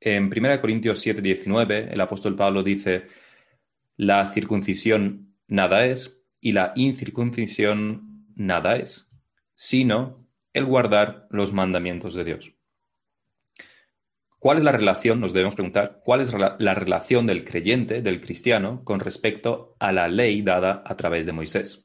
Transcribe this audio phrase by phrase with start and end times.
[0.00, 3.06] En 1 Corintios 7, 19, el apóstol Pablo dice,
[3.96, 9.10] la circuncisión nada es y la incircuncisión nada es,
[9.54, 12.54] sino el guardar los mandamientos de Dios.
[14.38, 18.82] ¿Cuál es la relación, nos debemos preguntar, cuál es la relación del creyente, del cristiano,
[18.84, 21.84] con respecto a la ley dada a través de Moisés?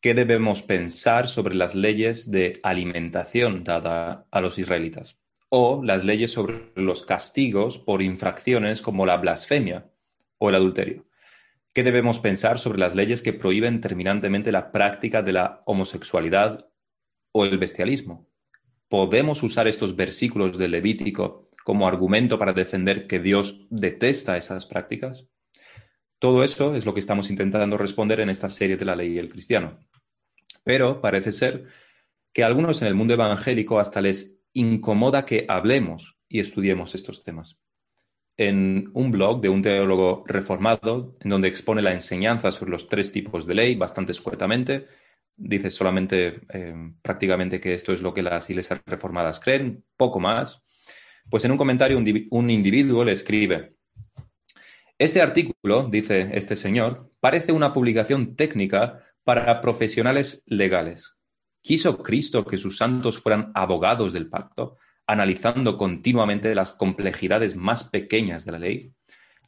[0.00, 5.19] ¿Qué debemos pensar sobre las leyes de alimentación dada a los israelitas?
[5.50, 9.90] O las leyes sobre los castigos por infracciones como la blasfemia
[10.38, 11.06] o el adulterio.
[11.74, 16.68] ¿Qué debemos pensar sobre las leyes que prohíben terminantemente la práctica de la homosexualidad
[17.32, 18.28] o el bestialismo?
[18.88, 25.28] ¿Podemos usar estos versículos del Levítico como argumento para defender que Dios detesta esas prácticas?
[26.18, 29.18] Todo eso es lo que estamos intentando responder en esta serie de la ley y
[29.18, 29.78] el cristiano.
[30.64, 31.66] Pero parece ser
[32.32, 37.22] que a algunos en el mundo evangélico hasta les incomoda que hablemos y estudiemos estos
[37.24, 37.60] temas.
[38.36, 43.12] En un blog de un teólogo reformado, en donde expone la enseñanza sobre los tres
[43.12, 44.86] tipos de ley bastante escuetamente,
[45.36, 50.62] dice solamente eh, prácticamente que esto es lo que las iglesias reformadas creen, poco más,
[51.28, 53.74] pues en un comentario un, individuo le escribe,
[54.98, 61.19] este artículo, dice este señor, parece una publicación técnica para profesionales legales.
[61.62, 68.44] ¿Quiso Cristo que sus santos fueran abogados del pacto, analizando continuamente las complejidades más pequeñas
[68.44, 68.92] de la ley?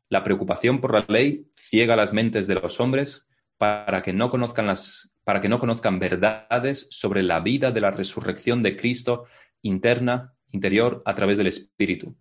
[0.08, 4.66] La preocupación por la ley ciega las mentes de los hombres para que no conozcan
[4.66, 9.26] las para que no conozcan verdades sobre la vida de la resurrección de Cristo
[9.62, 12.16] interna interior a través del Espíritu,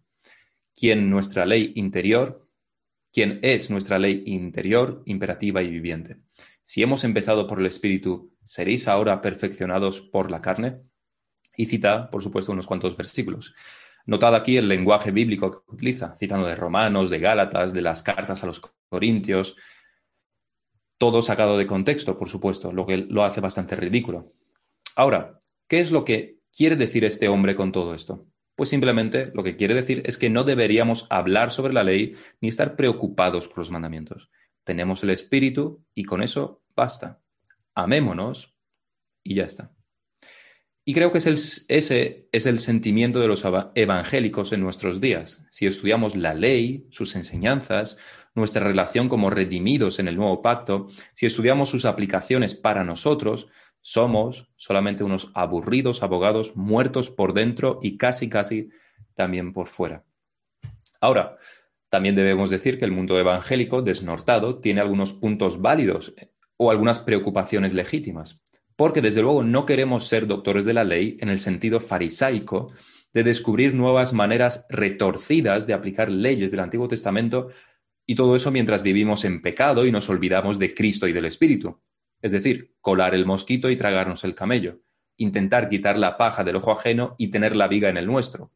[0.76, 2.48] quien nuestra ley interior,
[3.12, 6.18] quien es nuestra ley interior, imperativa y viviente.
[6.62, 10.82] Si hemos empezado por el Espíritu, ¿seréis ahora perfeccionados por la carne?
[11.56, 13.54] Y cita, por supuesto, unos cuantos versículos.
[14.06, 18.44] Notad aquí el lenguaje bíblico que utiliza, citando de Romanos, de Gálatas, de las cartas
[18.44, 19.56] a los Corintios,
[20.98, 24.34] todo sacado de contexto, por supuesto, lo que lo hace bastante ridículo.
[24.96, 28.28] Ahora, ¿qué es lo que quiere decir este hombre con todo esto?
[28.56, 32.50] Pues simplemente lo que quiere decir es que no deberíamos hablar sobre la ley ni
[32.50, 34.30] estar preocupados por los mandamientos.
[34.64, 37.22] Tenemos el Espíritu y con eso basta.
[37.74, 38.56] Amémonos
[39.24, 39.72] y ya está.
[40.84, 43.46] Y creo que es ese es el sentimiento de los
[43.76, 45.46] evangélicos en nuestros días.
[45.52, 47.98] Si estudiamos la ley, sus enseñanzas,
[48.34, 53.48] nuestra relación como redimidos en el nuevo pacto, si estudiamos sus aplicaciones para nosotros,
[53.82, 58.70] somos solamente unos aburridos abogados muertos por dentro y casi, casi
[59.14, 60.04] también por fuera.
[61.00, 61.38] Ahora,
[61.92, 67.02] también debemos decir que el mundo evangélico desnortado tiene algunos puntos válidos eh, o algunas
[67.02, 68.40] preocupaciones legítimas,
[68.78, 72.72] porque desde luego no queremos ser doctores de la ley en el sentido farisaico
[73.14, 77.50] de descubrir nuevas maneras retorcidas de aplicar leyes del Antiguo Testamento
[78.06, 81.82] y todo eso mientras vivimos en pecado y nos olvidamos de Cristo y del Espíritu.
[82.22, 84.80] Es decir, colar el mosquito y tragarnos el camello,
[85.18, 88.54] intentar quitar la paja del ojo ajeno y tener la viga en el nuestro.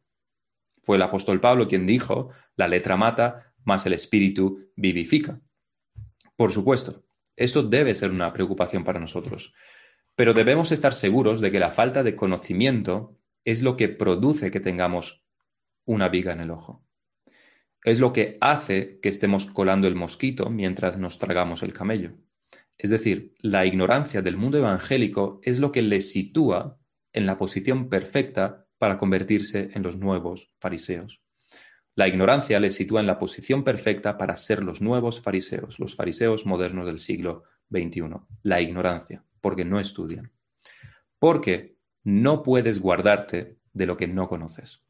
[0.86, 5.40] Fue el apóstol Pablo quien dijo, la letra mata, más el espíritu vivifica.
[6.36, 7.02] Por supuesto,
[7.34, 9.52] esto debe ser una preocupación para nosotros,
[10.14, 14.60] pero debemos estar seguros de que la falta de conocimiento es lo que produce que
[14.60, 15.24] tengamos
[15.86, 16.86] una viga en el ojo.
[17.82, 22.12] Es lo que hace que estemos colando el mosquito mientras nos tragamos el camello.
[22.78, 26.78] Es decir, la ignorancia del mundo evangélico es lo que les sitúa
[27.12, 31.20] en la posición perfecta para convertirse en los nuevos fariseos.
[31.94, 36.44] La ignorancia les sitúa en la posición perfecta para ser los nuevos fariseos, los fariseos
[36.44, 38.10] modernos del siglo XXI.
[38.42, 40.32] La ignorancia, porque no estudian.
[41.18, 44.82] Porque no puedes guardarte de lo que no conoces.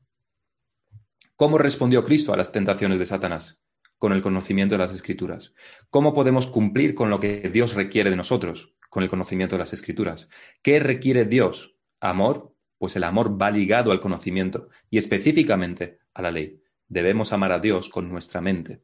[1.37, 3.59] ¿Cómo respondió Cristo a las tentaciones de Satanás?
[3.99, 5.53] con el conocimiento de las escrituras?
[5.91, 9.73] ¿Cómo podemos cumplir con lo que Dios requiere de nosotros con el conocimiento de las
[9.73, 10.29] escrituras?
[10.63, 11.77] ¿Qué requiere Dios?
[12.01, 16.61] Amor, pues el amor va ligado al conocimiento y específicamente a la ley.
[16.89, 18.83] Debemos amar a Dios con nuestra mente.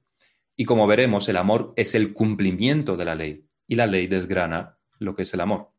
[0.56, 4.78] Y como veremos, el amor es el cumplimiento de la ley y la ley desgrana
[4.98, 5.72] lo que es el amor.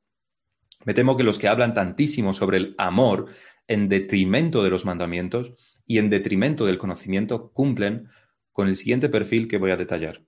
[0.86, 3.28] Me temo que los que hablan tantísimo sobre el amor
[3.68, 5.54] en detrimento de los mandamientos
[5.86, 8.10] y en detrimento del conocimiento cumplen
[8.52, 10.26] con el siguiente perfil que voy a detallar.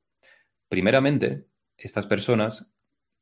[0.69, 1.45] Primeramente,
[1.77, 2.71] estas personas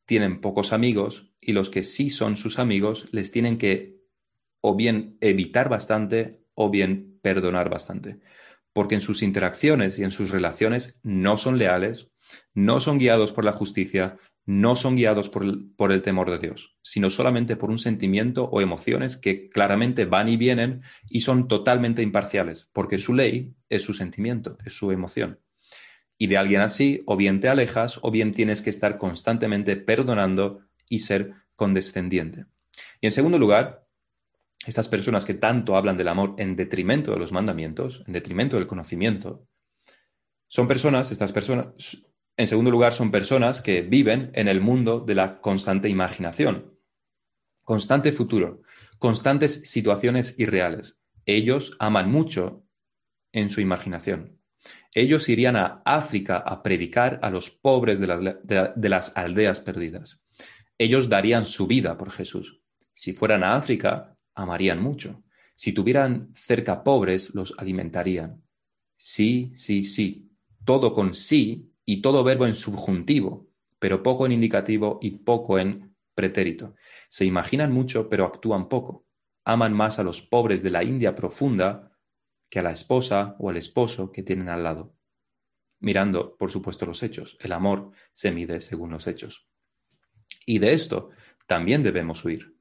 [0.05, 4.02] tienen pocos amigos y los que sí son sus amigos les tienen que
[4.65, 8.21] o bien evitar bastante o bien perdonar bastante,
[8.71, 12.11] porque en sus interacciones y en sus relaciones no son leales,
[12.53, 16.39] no son guiados por la justicia, no son guiados por el, por el, temor de
[16.39, 21.49] Dios, sino solamente por un sentimiento o emociones que claramente van y vienen y son
[21.49, 25.39] totalmente imparciales, porque su ley es su sentimiento, es su emoción.
[26.17, 30.61] Y de alguien así, o bien te alejas, o bien tienes que estar constantemente perdonando
[30.87, 32.45] y ser condescendiente.
[33.01, 33.82] Y en segundo lugar,
[34.65, 38.67] estas personas que tanto hablan del amor en detrimento de los mandamientos, en detrimento del
[38.67, 39.47] conocimiento,
[40.47, 42.05] son personas, estas personas,
[42.37, 46.77] en segundo lugar, son personas que viven en el mundo de la constante imaginación,
[47.63, 48.61] constante futuro,
[48.99, 50.97] constantes situaciones irreales.
[51.25, 52.65] Ellos aman mucho
[53.31, 54.39] en su imaginación.
[54.93, 60.21] Ellos irían a África a predicar a los pobres de las, de las aldeas perdidas.
[60.77, 62.61] Ellos darían su vida por Jesús.
[62.93, 65.23] Si fueran a África, amarían mucho.
[65.55, 68.43] Si tuvieran cerca pobres, los alimentarían.
[68.97, 70.31] Sí, sí, sí.
[70.65, 73.49] Todo con sí y todo verbo en subjuntivo,
[73.79, 76.75] pero poco en indicativo y poco en pretérito.
[77.09, 79.05] Se imaginan mucho, pero actúan poco.
[79.45, 81.91] Aman más a los pobres de la India profunda
[82.49, 84.95] que a la esposa o al esposo que tienen al lado.
[85.79, 87.37] Mirando, por supuesto, los hechos.
[87.41, 89.47] El amor se mide según los hechos.
[90.45, 91.09] Y de esto
[91.45, 92.55] también debemos huir.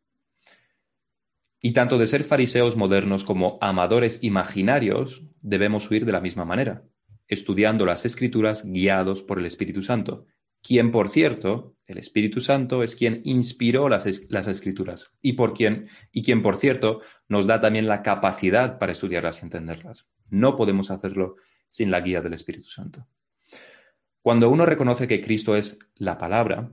[1.62, 6.82] Y tanto de ser fariseos modernos como amadores imaginarios debemos huir de la misma manera
[7.32, 10.26] estudiando las escrituras guiados por el Espíritu Santo,
[10.62, 15.88] quien, por cierto, el Espíritu Santo es quien inspiró las, las escrituras y, por quien,
[16.12, 20.06] y quien, por cierto, nos da también la capacidad para estudiarlas y entenderlas.
[20.28, 21.36] No podemos hacerlo
[21.68, 23.06] sin la guía del Espíritu Santo.
[24.20, 26.70] Cuando uno reconoce que Cristo es la palabra,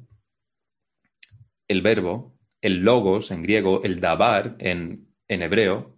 [1.67, 5.97] el verbo, el logos en griego, el dabar en, en hebreo,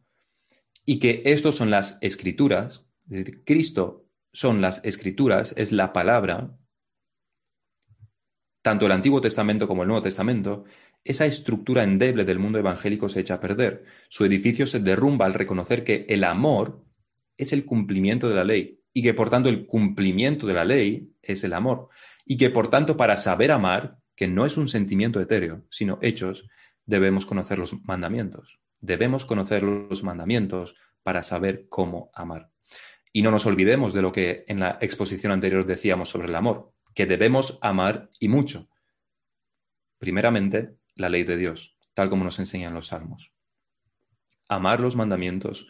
[0.85, 6.57] y que estos son las escrituras, es decir, Cristo son las escrituras, es la palabra,
[8.61, 10.65] tanto el Antiguo Testamento como el Nuevo Testamento,
[11.03, 13.85] esa estructura endeble del mundo evangélico se echa a perder.
[14.09, 16.85] Su edificio se derrumba al reconocer que el amor
[17.37, 21.11] es el cumplimiento de la ley y que por tanto el cumplimiento de la ley
[21.21, 21.89] es el amor
[22.25, 26.47] y que por tanto para saber amar, que no es un sentimiento etéreo, sino hechos,
[26.85, 28.59] debemos conocer los mandamientos.
[28.79, 32.51] Debemos conocer los mandamientos para saber cómo amar.
[33.11, 36.71] Y no nos olvidemos de lo que en la exposición anterior decíamos sobre el amor,
[36.93, 38.69] que debemos amar y mucho.
[39.97, 43.31] Primeramente, la ley de Dios, tal como nos enseñan los salmos.
[44.47, 45.67] Amar los mandamientos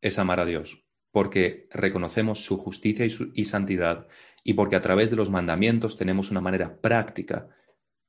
[0.00, 0.82] es amar a Dios,
[1.12, 4.08] porque reconocemos su justicia y, y santidad
[4.42, 7.48] y porque a través de los mandamientos tenemos una manera práctica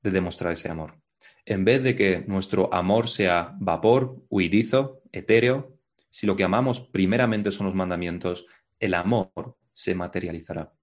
[0.04, 1.00] de demostrar ese amor.
[1.46, 5.78] En vez de que nuestro amor sea vapor, huidizo, etéreo,
[6.10, 8.46] si lo que amamos primeramente son los mandamientos,
[8.80, 10.74] el amor se materializará.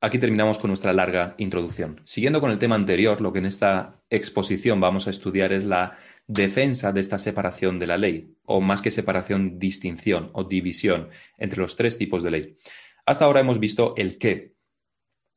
[0.00, 2.00] Aquí terminamos con nuestra larga introducción.
[2.04, 5.98] Siguiendo con el tema anterior, lo que en esta exposición vamos a estudiar es la
[6.26, 11.08] defensa de esta separación de la ley, o más que separación, distinción o división
[11.38, 12.56] entre los tres tipos de ley.
[13.06, 14.55] Hasta ahora hemos visto el qué,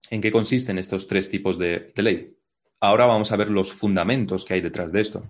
[0.10, 2.36] en qué consisten estos tres tipos de, ley.
[2.80, 5.30] Ahora vamos a ver los fundamentos que hay detrás de esto.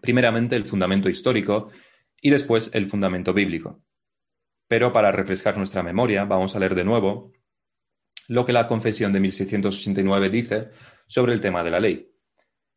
[0.00, 1.70] Primeramente el fundamento histórico
[2.20, 3.82] y después el fundamento bíblico.
[4.68, 7.32] Pero para refrescar nuestra memoria, vamos a leer de nuevo
[8.28, 10.70] lo que la Confesión de 1689 dice
[11.08, 12.10] sobre el tema de la ley.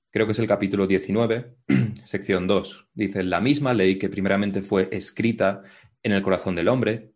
[0.09, 1.55] Creo que es el capítulo 19,
[2.03, 2.87] sección 2.
[2.93, 5.63] Dice, la misma ley que primeramente fue escrita
[6.01, 7.12] en el corazón del hombre,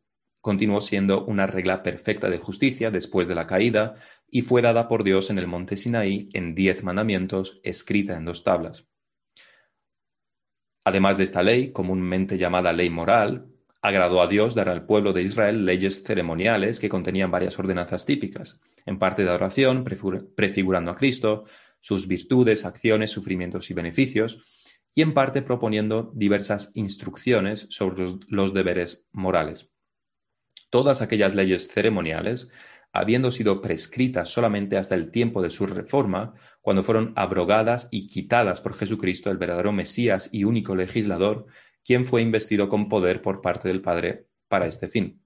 [0.48, 3.96] continuó siendo una regla perfecta de justicia después de la caída
[4.32, 8.46] y fue dada por Dios en el monte Sinaí en diez mandamientos, escrita en dos
[8.46, 8.88] tablas.
[10.86, 13.48] Además de esta ley, comúnmente llamada ley moral,
[13.82, 18.58] agradó a Dios dar al pueblo de Israel leyes ceremoniales que contenían varias ordenanzas típicas,
[18.86, 21.44] en parte de adoración, prefigurando a Cristo,
[21.82, 29.06] sus virtudes, acciones, sufrimientos y beneficios, y en parte proponiendo diversas instrucciones sobre los deberes
[29.12, 29.74] morales.
[30.70, 32.50] Todas aquellas leyes ceremoniales,
[32.92, 38.60] habiendo sido prescritas solamente hasta el tiempo de su reforma, cuando fueron abrogadas y quitadas
[38.60, 41.46] por Jesucristo, el verdadero Mesías y único legislador,
[41.86, 45.22] quien fue investido con poder por parte del Padre para este fin.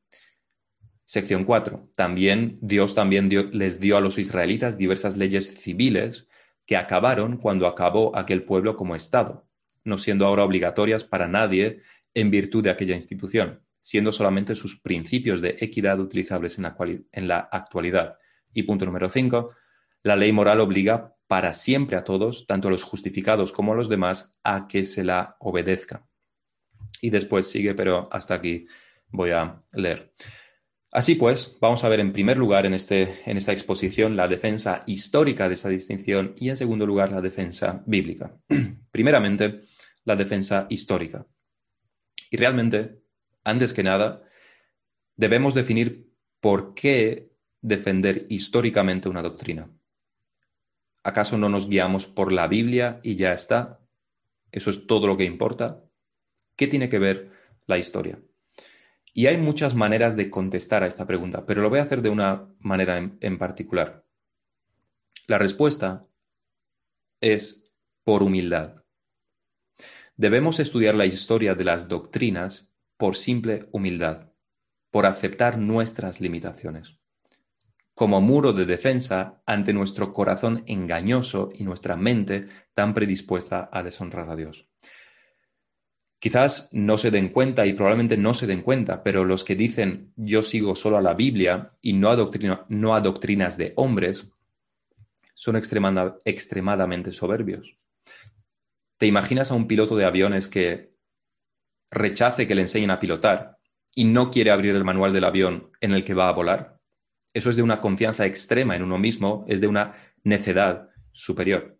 [1.05, 1.89] Sección 4.
[1.95, 6.27] También Dios también les dio a los israelitas diversas leyes civiles
[6.65, 9.45] que acabaron cuando acabó aquel pueblo como Estado,
[9.83, 11.81] no siendo ahora obligatorias para nadie
[12.13, 18.17] en virtud de aquella institución, siendo solamente sus principios de equidad utilizables en la, actualidad.
[18.53, 19.51] Y punto número 5.
[20.03, 23.89] La ley moral obliga para siempre a todos, tanto a los justificados como a los
[23.89, 26.07] demás, a que se la obedezca
[27.01, 28.67] y después sigue, pero hasta aquí
[29.09, 30.13] voy a leer.
[30.91, 34.83] Así pues, vamos a ver en primer lugar en, este, en esta exposición la defensa
[34.85, 38.37] histórica de esa distinción y en segundo lugar la defensa bíblica.
[38.91, 39.61] Primeramente,
[40.03, 41.25] la defensa histórica.
[42.29, 43.00] Y realmente,
[43.43, 44.23] antes que nada,
[45.15, 47.31] debemos definir por qué
[47.61, 49.69] defender históricamente una doctrina.
[51.03, 53.79] ¿Acaso no nos guiamos por la Biblia y ya está?
[54.51, 55.83] ¿Eso es todo lo que importa?
[56.55, 57.31] ¿Qué tiene que ver
[57.65, 58.19] la historia?
[59.13, 62.09] Y hay muchas maneras de contestar a esta pregunta, pero lo voy a hacer de
[62.09, 64.05] una manera en, particular.
[65.27, 66.07] La respuesta
[67.19, 67.63] es
[68.03, 68.83] por humildad.
[70.15, 72.70] Debemos estudiar la historia de las doctrinas
[73.01, 74.31] por simple humildad,
[74.91, 76.99] por aceptar nuestras limitaciones,
[77.95, 84.29] como muro de defensa ante nuestro corazón engañoso y nuestra mente tan predispuesta a deshonrar
[84.29, 84.67] a Dios.
[86.19, 90.13] Quizás no se den cuenta y probablemente no se den cuenta, pero los que dicen
[90.15, 94.27] yo sigo solo a la Biblia y no a, no a doctrinas de hombres
[95.33, 97.77] son extremadamente soberbios.
[98.97, 100.90] ¿Te imaginas a un piloto de aviones que
[101.91, 103.57] rechace que le enseñen a pilotar
[103.93, 106.79] y no quiere abrir el manual del avión en el que va a volar?
[107.33, 109.93] Eso es de una confianza extrema en uno mismo, es de una
[110.23, 111.77] necedad superior.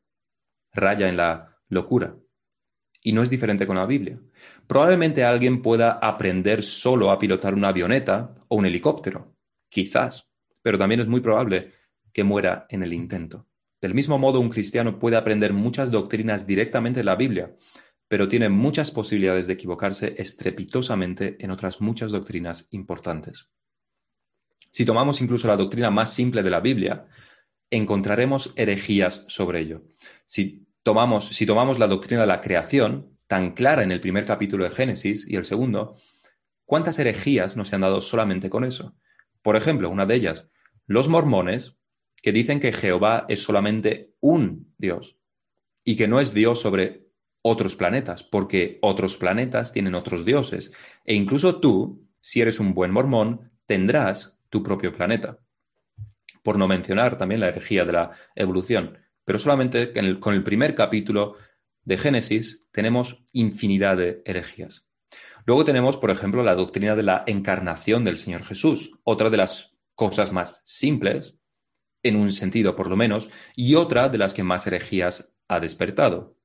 [0.73, 2.15] Raya en la locura.
[3.01, 4.19] Y no es diferente con la Biblia.
[4.67, 9.35] Probablemente alguien pueda aprender solo a pilotar una avioneta o un helicóptero.
[9.69, 10.29] Quizás.
[10.61, 11.71] Pero también es muy probable
[12.13, 13.47] que muera en el intento.
[13.81, 17.55] Del mismo modo, un cristiano puede aprender muchas doctrinas directamente de la Biblia,
[18.11, 23.47] pero tiene muchas posibilidades de equivocarse estrepitosamente en otras muchas doctrinas importantes.
[24.69, 27.07] Si tomamos incluso la doctrina más simple de la Biblia,
[27.69, 29.83] encontraremos herejías sobre ello.
[30.25, 34.65] Si tomamos, si tomamos la doctrina de la creación, tan clara en el primer capítulo
[34.65, 35.95] de Génesis y el segundo,
[36.65, 38.93] ¿cuántas herejías no se han dado solamente con eso?
[39.41, 40.49] Por ejemplo, una de ellas,
[40.85, 41.77] los mormones,
[42.21, 45.17] que dicen que Jehová es solamente un Dios
[45.85, 47.10] y que no es Dios sobre
[47.41, 50.71] otros planetas, porque otros planetas tienen otros dioses.
[51.05, 55.39] E incluso tú, si eres un buen mormón, tendrás tu propio planeta.
[56.43, 61.35] Por no mencionar también la herejía de la evolución pero solamente con el primer capítulo
[61.83, 64.85] de Génesis tenemos infinidad de herejías.
[65.45, 69.75] Luego tenemos, por ejemplo, la doctrina de la encarnación del Señor Jesús, otra de las
[69.95, 71.35] cosas más simples,
[72.03, 76.37] en un sentido por lo menos, y otra de las que más herejías ha despertado.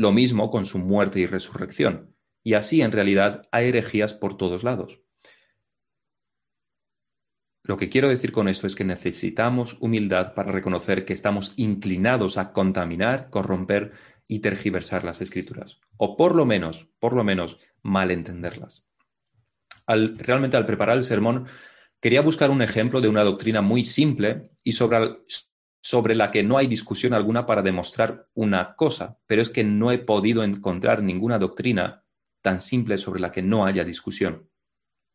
[0.00, 2.16] Lo mismo con su muerte y resurrección.
[2.42, 4.98] Y así, en realidad, hay herejías por todos lados.
[7.62, 12.38] Lo que quiero decir con esto es que necesitamos humildad para reconocer que estamos inclinados
[12.38, 13.92] a contaminar, corromper
[14.26, 15.78] y tergiversar las escrituras.
[15.98, 18.86] O por lo menos, por lo menos, malentenderlas.
[19.84, 21.44] Al, realmente al preparar el sermón,
[22.00, 25.18] quería buscar un ejemplo de una doctrina muy simple y sobre,
[25.80, 29.92] sobre la que no hay discusión alguna para demostrar una cosa, pero es que no
[29.92, 32.04] he podido encontrar ninguna doctrina
[32.42, 34.50] tan simple sobre la que no haya discusión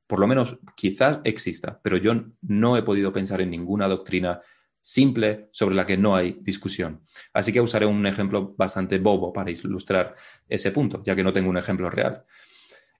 [0.08, 4.42] por lo menos quizás exista, pero yo no he podido pensar en ninguna doctrina
[4.82, 7.02] simple sobre la que no hay discusión.
[7.34, 10.16] Así que usaré un ejemplo bastante bobo para ilustrar
[10.48, 12.24] ese punto, ya que no tengo un ejemplo real.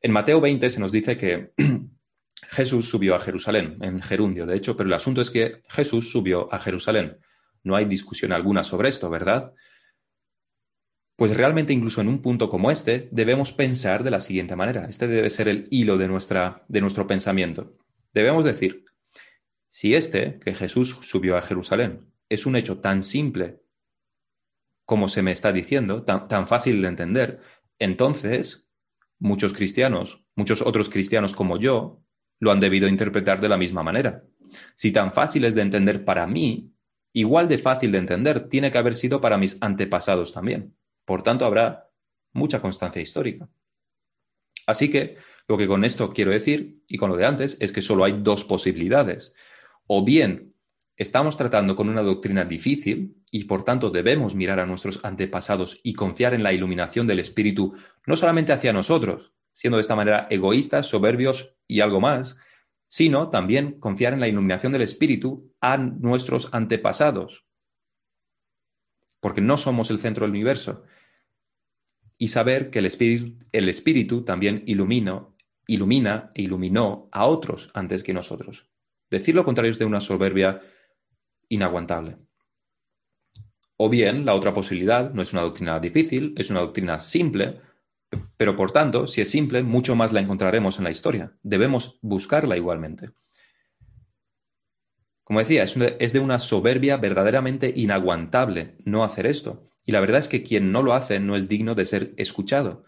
[0.02, 1.54] En Mateo 20 se nos dice que
[2.50, 6.52] Jesús subió a Jerusalén, en gerundio, de hecho, pero el asunto es que Jesús subió
[6.52, 7.20] a Jerusalén.
[7.66, 9.54] No hay discusión alguna sobre esto, ¿verdad?
[11.18, 14.86] Pues realmente incluso en un punto como este debemos pensar de la siguiente manera.
[14.86, 17.76] Este debe ser el hilo de, nuestra, de nuestro pensamiento.
[18.14, 18.86] Debemos decir,
[19.68, 23.62] si este, que Jesús subió a Jerusalén, es un hecho tan simple
[24.86, 27.42] como se me está diciendo, tan, tan fácil de entender,
[27.80, 28.70] entonces
[29.18, 32.04] muchos cristianos, muchos otros cristianos como yo,
[32.40, 34.24] lo han debido interpretar de la misma manera.
[34.76, 36.75] Si tan fácil es de entender para mí,
[37.16, 40.76] igual de fácil de entender tiene que haber sido para mis antepasados también.
[41.06, 41.90] Por tanto, habrá
[42.34, 43.48] mucha constancia histórica.
[44.68, 45.18] Así que
[45.48, 48.20] lo que con esto quiero decir, y con lo de antes, es que solo hay
[48.22, 49.34] dos posibilidades.
[49.88, 50.56] O bien
[50.98, 55.94] estamos tratando con una doctrina difícil y por tanto debemos mirar a nuestros antepasados y
[55.94, 60.88] confiar en la iluminación del Espíritu, no solamente hacia nosotros, siendo de esta manera egoístas,
[60.88, 62.36] soberbios y algo más,
[62.88, 67.46] sino también confiar en la iluminación del Espíritu a nuestros antepasados,
[69.20, 70.84] porque no somos el centro del universo.
[72.18, 75.28] Y saber que el Espíritu, el espíritu también ilumina,
[75.68, 78.70] ilumina e iluminó a otros antes que nosotros.
[79.10, 80.62] Decir lo contrario es de una soberbia
[81.50, 82.18] inaguantable.
[83.78, 87.60] O bien, la otra posibilidad no es una doctrina difícil, es una doctrina simple,
[88.38, 91.34] Pero por tanto, si es simple, mucho más la encontraremos en la historia.
[91.44, 93.12] Debemos buscarla igualmente.
[95.24, 99.70] Como decía, es de una soberbia verdaderamente inaguantable no hacer esto.
[99.84, 102.84] Y la verdad es que quien no lo hace no es digno de ser escuchado.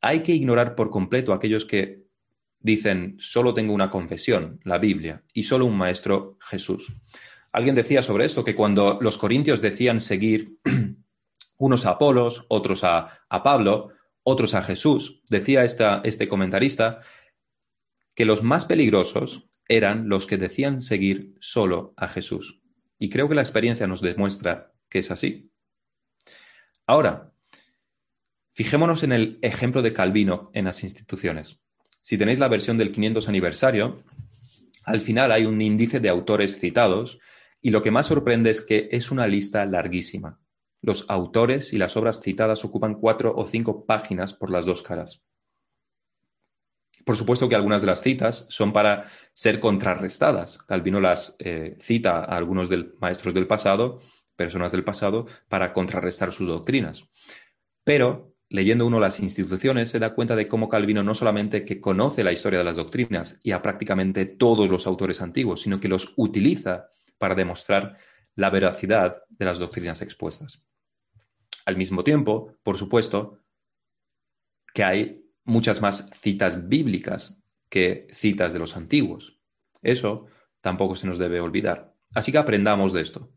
[0.00, 2.02] Hay que ignorar por completo a aquellos que
[2.60, 6.92] dicen, solo tengo una confesión, la Biblia, y solo un maestro, Jesús.
[7.52, 10.58] Alguien decía sobre esto que cuando los corintios decían seguir
[11.58, 13.90] unos a Apolos, otros a, Pablo,
[14.22, 17.00] otros a Jesús, decía este comentarista
[18.14, 22.60] que los más peligrosos eran los que decían seguir solo a Jesús.
[22.98, 25.50] Y creo que la experiencia nos demuestra que es así.
[26.86, 27.32] Ahora,
[28.54, 31.58] fijémonos en el ejemplo de Calvino en las instituciones.
[32.00, 34.04] Si tenéis la versión del 500 aniversario,
[34.84, 37.18] al final hay un índice de autores citados
[37.60, 40.41] y lo que más sorprende es que es una lista larguísima.
[40.82, 45.22] Los autores y las obras citadas ocupan cuatro o cinco páginas por las dos caras.
[47.04, 50.58] Por supuesto que algunas de las citas son para ser contrarrestadas.
[50.58, 52.68] Calvino las eh, cita a algunos
[53.00, 54.00] maestros del pasado,
[54.36, 57.04] personas del pasado, para contrarrestar sus doctrinas.
[57.84, 62.22] Pero leyendo uno las instituciones se da cuenta de cómo Calvino no solamente que conoce
[62.22, 66.12] la historia de las doctrinas y a prácticamente todos los autores antiguos, sino que los
[66.16, 67.96] utiliza para demostrar
[68.34, 70.62] la veracidad de las doctrinas expuestas.
[71.64, 73.38] Al mismo tiempo, por supuesto,
[74.74, 77.38] que hay muchas más citas bíblicas
[77.68, 79.38] que citas de los antiguos.
[79.82, 80.26] Eso
[80.60, 81.94] tampoco se nos debe olvidar.
[82.14, 83.32] Así que aprendamos de esto.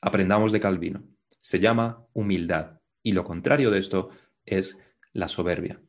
[0.00, 1.04] Aprendamos de Calvino.
[1.38, 4.10] Se llama humildad y lo contrario de esto
[4.44, 4.78] es
[5.12, 5.80] la soberbia.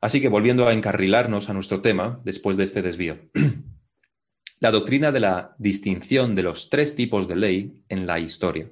[0.00, 3.18] Así que volviendo a encarrilarnos a nuestro tema después de este desvío.
[4.60, 8.70] la doctrina de la distinción de los tres tipos de ley en la historia.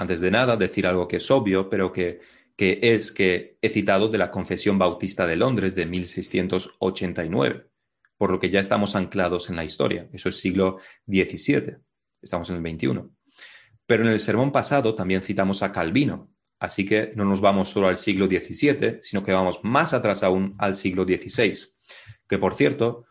[0.00, 2.20] Antes de nada, decir algo que es obvio, pero que
[2.60, 7.70] que es que he citado de la Confesión Bautista de Londres de 1689,
[8.18, 10.10] por lo que ya estamos anclados en la historia.
[10.12, 10.76] Eso es siglo
[11.06, 11.78] XVII,
[12.20, 13.00] estamos en el XXI.
[13.86, 17.88] Pero en el sermón pasado también citamos a Calvino, así que no nos vamos solo
[17.88, 21.56] al siglo XVII, sino que vamos más atrás aún al siglo XVI,
[22.28, 23.06] que por cierto,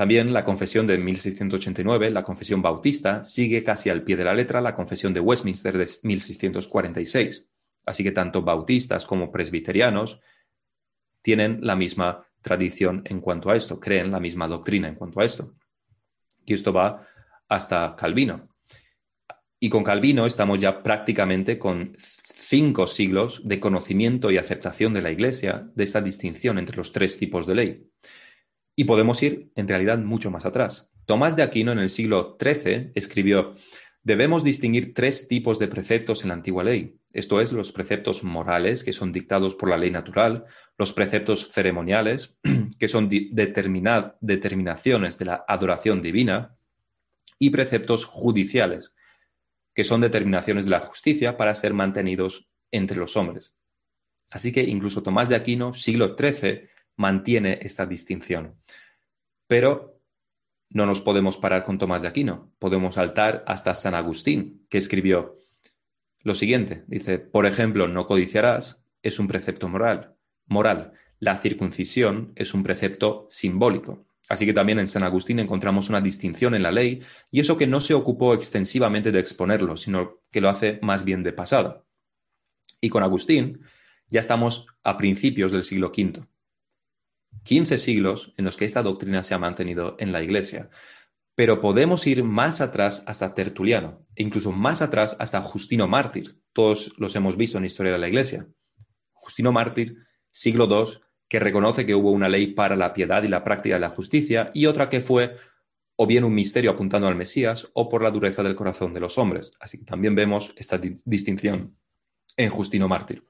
[0.00, 4.62] también la confesión de 1689, la confesión bautista, sigue casi al pie de la letra
[4.62, 7.46] la confesión de Westminster de 1646.
[7.84, 10.18] Así que tanto bautistas como presbiterianos
[11.20, 15.24] tienen la misma tradición en cuanto a esto, creen la misma doctrina en cuanto a
[15.26, 15.52] esto.
[16.46, 17.06] Y esto va
[17.46, 18.48] hasta Calvino.
[19.58, 25.10] Y con Calvino estamos ya prácticamente con cinco siglos de conocimiento y aceptación de la
[25.10, 27.90] Iglesia de esta distinción entre los tres tipos de ley.
[28.80, 30.90] Y podemos ir en realidad mucho más atrás.
[31.04, 33.52] Tomás de Aquino en el siglo XIII escribió,
[34.02, 36.96] debemos distinguir tres tipos de preceptos en la antigua ley.
[37.12, 40.46] Esto es, los preceptos morales, que son dictados por la ley natural,
[40.78, 42.38] los preceptos ceremoniales,
[42.78, 46.56] que son determinaciones de la adoración divina,
[47.38, 48.94] y preceptos judiciales,
[49.74, 53.54] que son determinaciones de la justicia para ser mantenidos entre los hombres.
[54.30, 58.56] Así que incluso Tomás de Aquino, siglo XIII, mantiene esta distinción.
[59.46, 60.02] Pero
[60.68, 65.38] no nos podemos parar con Tomás de Aquino, podemos saltar hasta San Agustín, que escribió,
[66.22, 66.84] lo siguiente.
[66.86, 70.14] Dice, por ejemplo, no codiciarás es un precepto moral.
[70.46, 70.92] Moral.
[71.18, 74.06] La circuncisión es un precepto simbólico.
[74.28, 77.66] Así que también en San Agustín encontramos una distinción en la ley y eso que
[77.66, 81.82] no se ocupó extensivamente de exponerlo, sino que lo hace más bien de pasada.
[82.78, 83.62] Y con Agustín
[84.06, 86.26] ya estamos a principios del siglo V.
[87.44, 90.70] 15 siglos en los que esta doctrina se ha mantenido en la Iglesia.
[91.34, 96.38] Pero podemos ir más atrás hasta Tertuliano, e incluso más atrás hasta Justino Mártir.
[96.52, 98.46] Todos los hemos visto en la historia de la Iglesia.
[99.12, 99.96] Justino Mártir,
[100.30, 103.80] siglo II, que reconoce que hubo una ley para la piedad y la práctica de
[103.80, 105.36] la justicia y otra que fue
[105.96, 109.18] o bien un misterio apuntando al Mesías o por la dureza del corazón de los
[109.18, 109.52] hombres.
[109.60, 111.76] Así que también vemos esta distinción
[112.36, 113.29] en Justino Mártir.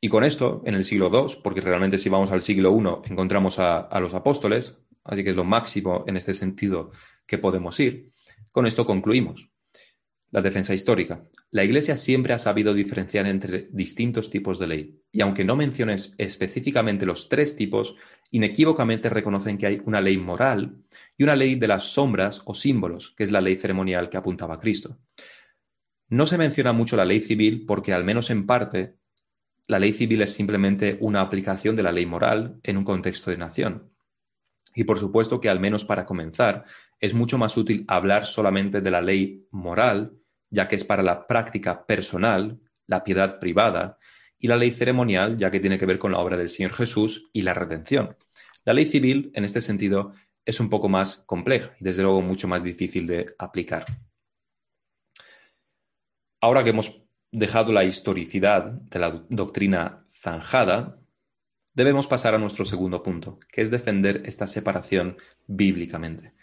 [0.00, 3.58] Y con esto, en el siglo II, porque realmente si vamos al siglo I encontramos
[3.58, 6.92] a los apóstoles, así que es lo máximo en este sentido
[7.26, 8.12] que podemos ir.
[8.52, 9.50] Con esto concluimos.
[10.30, 11.26] La defensa histórica.
[11.50, 16.14] La Iglesia siempre ha sabido diferenciar entre distintos tipos de ley, y aunque no menciones
[16.18, 17.96] específicamente los tres tipos,
[18.30, 20.84] inequívocamente reconocen que hay una ley moral
[21.16, 24.56] y una ley de las sombras o símbolos, que es la ley ceremonial que apuntaba
[24.56, 24.98] a Cristo.
[26.10, 28.97] No se menciona mucho la ley civil porque, al menos en parte,
[29.68, 33.36] la ley civil es simplemente una aplicación de la ley moral en un contexto de
[33.36, 33.92] nación.
[34.74, 36.64] Y por supuesto que al menos para comenzar,
[36.98, 40.16] es mucho más útil hablar solamente de la ley moral,
[40.50, 43.98] ya que es para la práctica personal, la piedad privada,
[44.38, 47.24] y la ley ceremonial, ya que tiene que ver con la obra del Señor Jesús
[47.32, 48.16] y la redención.
[48.64, 50.12] La ley civil, en este sentido,
[50.46, 53.84] es un poco más compleja y desde luego mucho más difícil de aplicar.
[56.40, 60.98] Ahora que hemos dejado la historicidad de la doctrina zanjada,
[61.74, 66.34] debemos pasar a nuestro segundo punto, que es defender esta separación bíblicamente.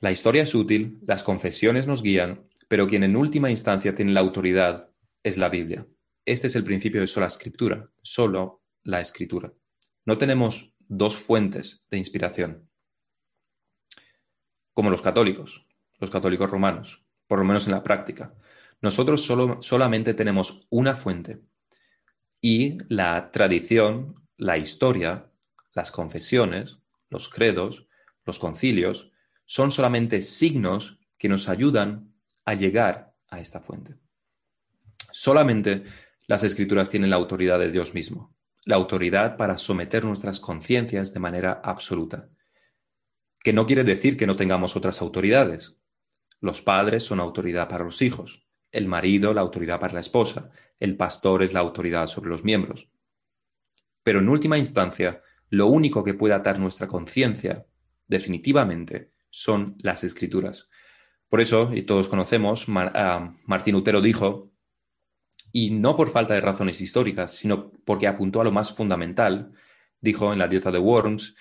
[0.00, 4.20] La historia es útil, las confesiones nos guían, pero quien en última instancia tiene la
[4.20, 4.90] autoridad
[5.22, 5.86] es la Biblia.
[6.24, 9.52] Este es el principio de sola escritura, solo la escritura.
[10.04, 12.68] No tenemos dos fuentes de inspiración,
[14.72, 15.66] como los católicos,
[15.98, 18.34] los católicos romanos, por lo menos en la práctica.
[18.82, 21.42] Nosotros solo, solamente tenemos una fuente
[22.40, 25.30] y la tradición, la historia,
[25.74, 26.78] las confesiones,
[27.10, 27.86] los credos,
[28.24, 29.10] los concilios,
[29.44, 32.14] son solamente signos que nos ayudan
[32.44, 33.96] a llegar a esta fuente.
[35.12, 35.84] Solamente
[36.26, 41.20] las escrituras tienen la autoridad de Dios mismo, la autoridad para someter nuestras conciencias de
[41.20, 42.28] manera absoluta.
[43.42, 45.76] Que no quiere decir que no tengamos otras autoridades.
[46.40, 50.96] Los padres son autoridad para los hijos, el marido la autoridad para la esposa, el
[50.96, 52.88] pastor es la autoridad sobre los miembros.
[54.02, 57.66] Pero en última instancia, lo único que puede atar nuestra conciencia,
[58.06, 60.68] definitivamente, son las escrituras.
[61.28, 64.52] Por eso, y todos conocemos, ah, Martín Lutero dijo,
[65.52, 69.52] y no por falta de razones históricas, sino porque apuntó a lo más fundamental,
[70.00, 71.34] dijo en la dieta de Worms,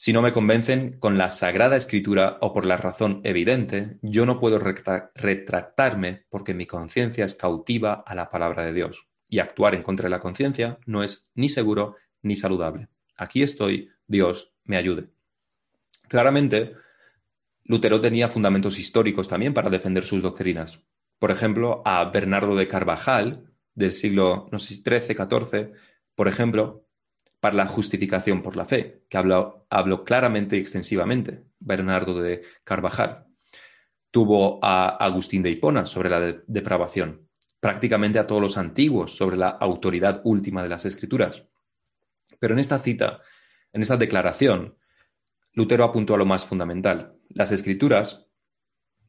[0.00, 4.40] si no me convencen con la Sagrada Escritura o por la razón evidente, yo no
[4.40, 9.08] puedo retractarme porque mi conciencia es cautiva a la palabra de Dios.
[9.28, 12.88] Y actuar en contra de la conciencia no es ni seguro ni saludable.
[13.18, 15.10] Aquí estoy, Dios me ayude.
[16.08, 16.76] Claramente,
[17.64, 20.80] Lutero tenía fundamentos históricos también para defender sus doctrinas.
[21.18, 25.72] Por ejemplo, a Bernardo de Carvajal, del siglo, no sé si 13, 14,
[26.14, 26.86] por ejemplo,
[27.40, 29.66] para la justificación por la fe, que habló,
[30.04, 33.26] claramente y extensivamente Bernardo de Carvajal.
[34.10, 39.48] Tuvo a Agustín de Hipona sobre la depravación, prácticamente a todos los antiguos sobre la
[39.48, 41.44] autoridad última de las escrituras.
[42.38, 43.20] Pero en esta cita,
[43.72, 44.76] en esta declaración,
[45.54, 47.16] Lutero apuntó a lo más fundamental.
[47.28, 48.26] Las escrituras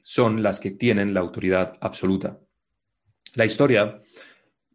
[0.02, 2.40] son las que tienen la autoridad absoluta.
[3.34, 4.02] La historia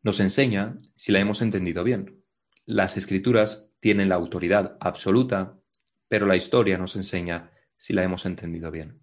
[0.02, 2.15] nos enseña si la hemos entendido bien
[2.66, 5.56] las escrituras tienen la autoridad absoluta,
[6.08, 9.02] pero la historia nos enseña si la hemos entendido bien.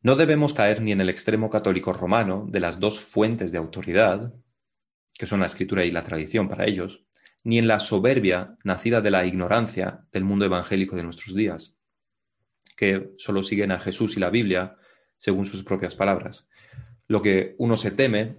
[0.00, 4.34] No debemos caer ni en el extremo católico romano de las dos fuentes de autoridad,
[5.14, 7.04] que son la escritura y la tradición para ellos,
[7.44, 11.76] ni en la soberbia nacida de la ignorancia del mundo evangélico de nuestros días,
[12.76, 14.76] que solo siguen a Jesús y la Biblia
[15.16, 16.48] según sus propias palabras.
[17.06, 18.38] Lo que uno se teme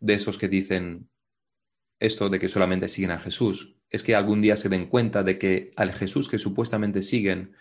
[0.00, 1.08] de esos que dicen
[1.98, 5.38] esto de que solamente siguen a Jesús, es que algún día se den cuenta de
[5.38, 7.54] que al Jesús que supuestamente siguen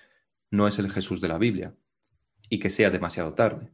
[0.51, 1.75] no es el Jesús de la Biblia
[2.49, 3.71] y que sea demasiado tarde.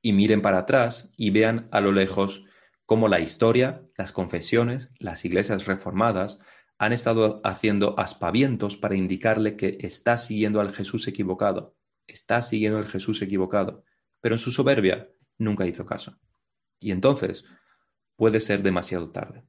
[0.00, 2.44] Y miren para atrás y vean a lo lejos
[2.86, 6.40] cómo la historia, las confesiones, las iglesias reformadas
[6.78, 12.86] han estado haciendo aspavientos para indicarle que está siguiendo al Jesús equivocado, está siguiendo al
[12.86, 13.84] Jesús equivocado,
[14.20, 16.18] pero en su soberbia nunca hizo caso.
[16.78, 17.44] Y entonces
[18.16, 19.44] puede ser demasiado tarde.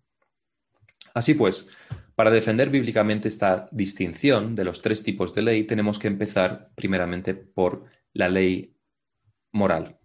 [1.16, 1.66] Así pues,
[2.14, 7.34] para defender bíblicamente esta distinción de los tres tipos de ley, tenemos que empezar primeramente
[7.34, 8.76] por la ley
[9.54, 9.98] moral.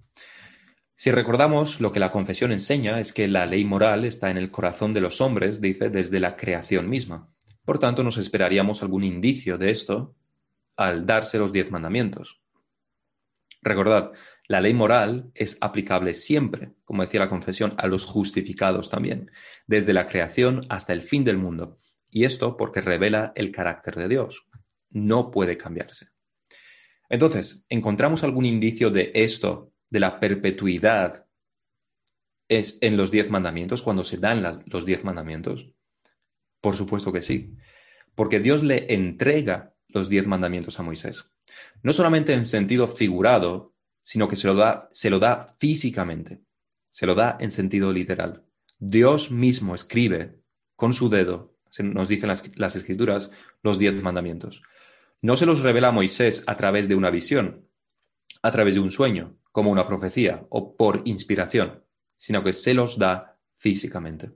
[0.94, 4.52] Si recordamos, lo que la confesión enseña es que la ley moral está en el
[4.52, 7.28] corazón de los hombres, dice, desde la creación misma.
[7.64, 10.14] Por tanto, nos esperaríamos algún indicio de esto
[10.76, 12.40] al darse los diez mandamientos.
[13.62, 14.12] Recordad,
[14.50, 19.30] la ley moral es aplicable siempre, como decía la confesión, a los justificados también,
[19.68, 21.78] desde la creación hasta el fin del mundo.
[22.10, 24.48] Y esto porque revela el carácter de Dios.
[24.88, 26.08] No puede cambiarse.
[27.08, 31.28] Entonces, ¿encontramos algún indicio de esto, de la perpetuidad,
[32.48, 35.72] es en los diez mandamientos, cuando se dan los diez mandamientos?
[36.60, 37.54] Por supuesto que sí,
[38.16, 41.30] porque Dios le entrega los diez mandamientos a Moisés.
[41.84, 46.42] No solamente en sentido figurado, sino que se lo da, se lo da físicamente,
[46.90, 48.44] se lo da en sentido literal.
[48.78, 50.40] Dios mismo escribe
[50.76, 53.30] con su dedo, nos dicen las, las escrituras,
[53.62, 54.62] los diez mandamientos.
[55.22, 57.68] No se los revela a Moisés a través de una visión,
[58.42, 61.84] a través de un sueño, como una profecía o por inspiración,
[62.16, 64.32] sino que se los da físicamente.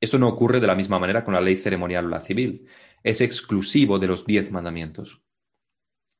[0.00, 2.66] Esto no ocurre de la misma manera con la ley ceremonial o la civil.
[3.02, 5.22] Es exclusivo de los diez mandamientos.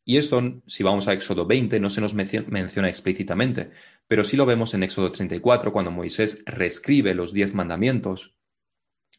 [0.04, 3.70] Y esto, si vamos a Éxodo 20, no se nos menciona explícitamente,
[4.06, 8.34] pero sí lo vemos en Éxodo 34, cuando Moisés reescribe los diez mandamientos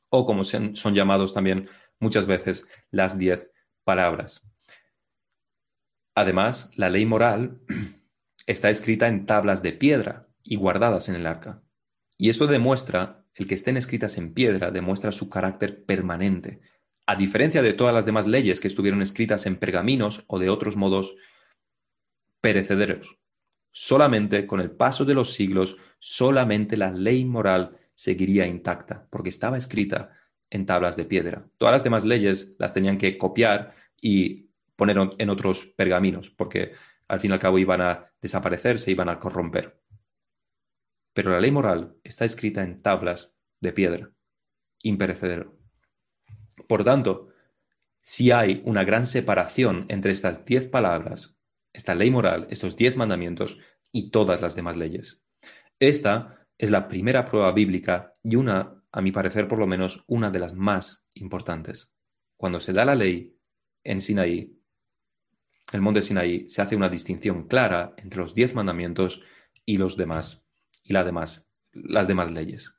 [0.09, 3.51] o como son llamados también muchas veces las diez
[3.83, 4.45] palabras.
[6.15, 7.61] Además, la ley moral
[8.45, 11.63] está escrita en tablas de piedra y guardadas en el arca.
[12.17, 16.61] Y esto demuestra, el que estén escritas en piedra, demuestra su carácter permanente,
[17.05, 20.75] a diferencia de todas las demás leyes que estuvieron escritas en pergaminos o de otros
[20.75, 21.15] modos
[22.41, 23.17] perecederos.
[23.71, 29.57] Solamente con el paso de los siglos, solamente la ley moral seguiría intacta, porque estaba
[29.57, 30.11] escrita
[30.49, 31.47] en tablas de piedra.
[31.57, 36.73] Todas las demás leyes las tenían que copiar y poner en otros pergaminos, porque
[37.07, 39.79] al fin y al cabo iban a desaparecer, se iban a corromper.
[41.13, 44.11] Pero la ley moral está escrita en tablas de piedra,
[44.81, 45.60] imperecedero.
[46.67, 47.29] Por tanto,
[48.01, 51.37] si hay una gran separación entre estas diez palabras,
[51.73, 53.59] esta ley moral, estos diez mandamientos
[53.91, 55.21] y todas las demás leyes.
[55.79, 60.31] Esta es la primera prueba bíblica y una a mi parecer por lo menos, una
[60.31, 61.93] de las más importantes.
[62.37, 63.37] Cuando se da la ley
[63.83, 64.59] en Sinaí,
[65.71, 69.21] el monte Sinaí, se hace una distinción clara entre los diez mandamientos
[69.65, 70.45] y los demás,
[70.83, 72.73] y las demás leyes.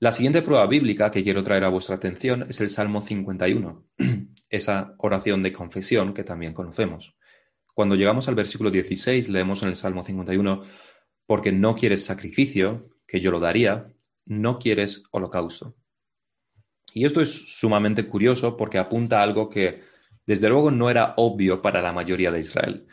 [0.00, 3.84] La siguiente prueba bíblica que quiero traer a vuestra atención es el Salmo 51,
[4.48, 7.16] esa oración de confesión que también conocemos.
[7.74, 10.62] Cuando llegamos al versículo 16, leemos en el Salmo 51,
[11.26, 13.92] porque no quieres sacrificio, que yo lo daría,
[14.24, 15.74] no quieres holocausto.
[16.94, 19.82] Y esto es sumamente curioso porque apunta a algo que
[20.26, 22.86] desde luego no era obvio para la mayoría de Israel.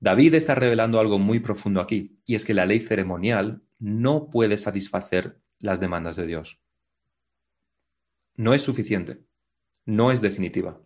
[0.00, 4.58] David está revelando algo muy profundo aquí, y es que la ley ceremonial no puede
[4.58, 6.60] satisfacer las demandas de Dios.
[8.34, 9.24] No es suficiente,
[9.86, 10.82] no es definitiva.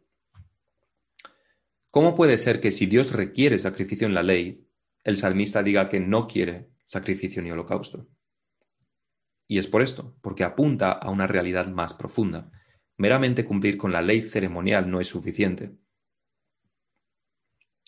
[1.90, 4.68] ¿Cómo puede ser que si Dios requiere sacrificio en la ley,
[5.02, 8.06] el salmista diga que no quiere sacrificio ni holocausto?
[9.48, 12.52] Y es por esto, porque apunta a una realidad más profunda.
[12.98, 15.74] Meramente cumplir con la ley ceremonial no es suficiente.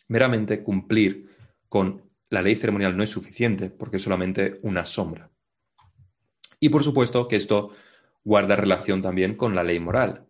[0.07, 1.29] Meramente cumplir
[1.69, 5.31] con la ley ceremonial no es suficiente porque es solamente una sombra.
[6.61, 7.71] Y por supuesto que esto
[8.25, 10.27] guarda relación también con la ley moral.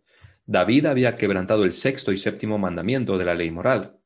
[0.46, 3.98] David había quebrantado el sexto y séptimo mandamiento de la ley moral.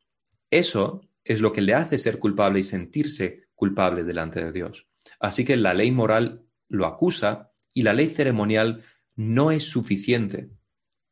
[0.51, 4.89] Eso es lo que le hace ser culpable y sentirse culpable delante de Dios.
[5.21, 8.83] Así que la ley moral lo acusa y la ley ceremonial
[9.15, 10.51] no es suficiente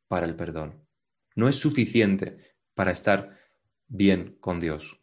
[0.08, 0.84] para el perdón.
[1.36, 3.36] No es suficiente para estar
[3.86, 4.99] bien con Dios.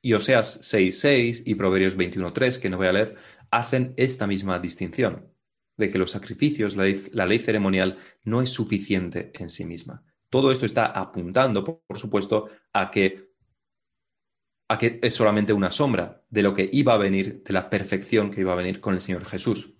[0.00, 3.16] Y Oseas 6.6 y Proverbios 21.3, que no voy a leer,
[3.50, 5.32] hacen esta misma distinción,
[5.76, 10.04] de que los sacrificios, la ley, la ley ceremonial, no es suficiente en sí misma.
[10.30, 13.28] Todo esto está apuntando, por supuesto, a que
[14.68, 18.30] a que es solamente una sombra de lo que iba a venir, de la perfección
[18.30, 19.72] que iba a venir con el Señor Jesús.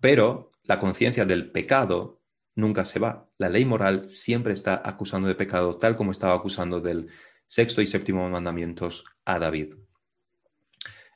[0.00, 2.22] Pero la conciencia del pecado
[2.54, 3.28] nunca se va.
[3.38, 7.08] La ley moral siempre está acusando de pecado, tal como estaba acusando del
[7.46, 9.74] sexto y séptimo mandamientos a David.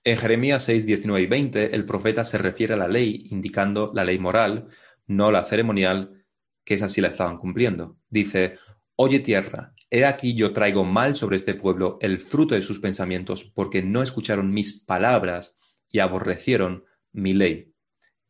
[0.05, 4.05] En Jeremías 6, 19 y 20, el profeta se refiere a la ley, indicando la
[4.05, 4.69] ley moral,
[5.07, 6.25] no la ceremonial,
[6.65, 7.99] que es así la estaban cumpliendo.
[8.09, 8.59] Dice,
[8.95, 13.45] Oye tierra, He aquí yo traigo mal sobre este pueblo el fruto de sus pensamientos,
[13.45, 15.57] porque no escucharon mis palabras
[15.89, 17.73] y aborrecieron mi ley.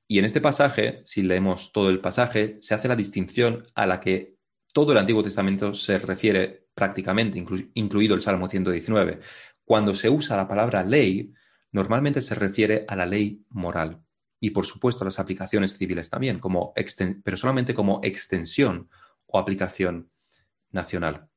[0.06, 4.00] Y en este pasaje, si leemos todo el pasaje, se hace la distinción a la
[4.00, 4.36] que
[4.72, 7.42] todo el Antiguo Testamento se refiere prácticamente,
[7.74, 9.18] incluido el Salmo 119.
[9.64, 11.32] Cuando se usa la palabra ley,
[11.72, 14.02] normalmente se refiere a la ley moral
[14.38, 16.74] y por supuesto a las aplicaciones civiles también, como
[17.24, 18.88] pero solamente como extensión
[19.26, 20.10] o aplicación
[20.70, 21.28] nacional.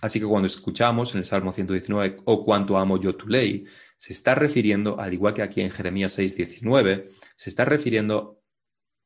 [0.00, 3.66] Así que cuando escuchamos en el Salmo 119, oh cuánto amo yo tu ley,
[3.96, 8.42] se está refiriendo, al igual que aquí en Jeremías 6, 19, se está refiriendo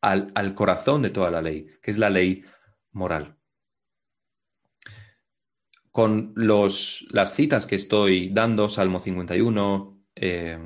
[0.00, 2.44] al, corazón de toda la ley, que es la ley
[2.92, 3.36] moral.
[5.92, 10.59] Con las citas que estoy dando, Salmo 51, eh,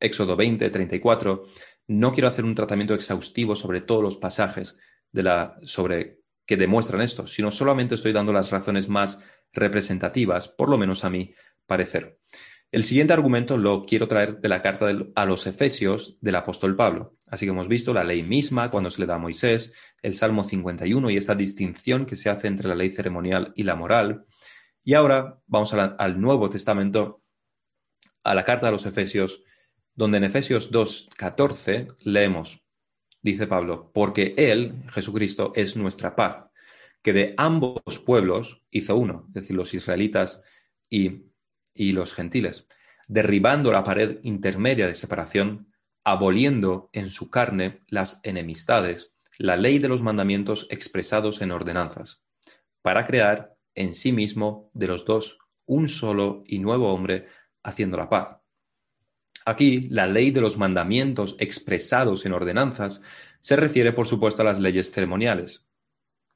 [0.00, 1.44] Éxodo 20, 34,
[1.86, 4.76] no quiero hacer un tratamiento exhaustivo sobre todos los pasajes
[5.12, 9.20] de la, sobre que demuestran esto, sino solamente estoy dando las razones más
[9.52, 11.34] representativas, por lo menos a mi
[11.66, 12.18] parecer.
[12.72, 17.16] El siguiente argumento lo quiero traer de la carta a los Efesios del apóstol Pablo.
[17.34, 20.44] Así que hemos visto la ley misma cuando se le da a Moisés, el Salmo
[20.44, 24.24] 51 y esta distinción que se hace entre la ley ceremonial y la moral.
[24.84, 27.24] Y ahora vamos al Nuevo Testamento,
[28.22, 29.42] a la carta a los Efesios,
[29.96, 32.62] donde en Efesios 2.14 leemos,
[33.20, 36.44] dice Pablo, porque Él, Jesucristo, es nuestra paz,
[37.02, 40.40] que de ambos pueblos hizo uno, es decir, los israelitas
[40.88, 41.24] y,
[41.74, 42.68] y los gentiles,
[43.08, 45.73] derribando la pared intermedia de separación,
[46.04, 52.22] aboliendo en su carne las enemistades, la ley de los mandamientos expresados en ordenanzas,
[52.82, 57.26] para crear en sí mismo de los dos un solo y nuevo hombre,
[57.62, 58.38] haciendo la paz.
[59.46, 63.02] Aquí, la ley de los mandamientos expresados en ordenanzas
[63.40, 65.66] se refiere, por supuesto, a las leyes ceremoniales,